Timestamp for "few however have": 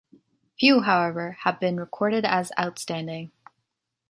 0.59-1.59